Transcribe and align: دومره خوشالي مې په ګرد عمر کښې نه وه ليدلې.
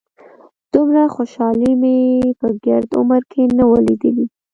دومره 0.73 1.01
خوشالي 1.15 1.71
مې 1.81 1.97
په 2.39 2.47
ګرد 2.65 2.89
عمر 2.99 3.21
کښې 3.31 3.43
نه 3.57 3.65
وه 3.69 3.79
ليدلې. 3.85 4.25